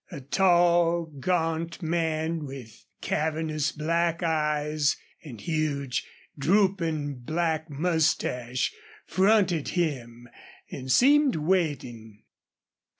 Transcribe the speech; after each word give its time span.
A 0.11 0.19
tall, 0.19 1.05
gaunt 1.19 1.83
man 1.83 2.43
with 2.47 2.85
cavernous 3.01 3.71
black 3.71 4.23
eyes 4.23 4.97
and 5.23 5.39
huge, 5.39 6.07
drooping 6.35 7.19
black 7.19 7.69
mustache 7.69 8.73
fronted 9.05 9.67
him 9.67 10.27
and 10.71 10.91
seemed 10.91 11.35
waiting. 11.35 12.23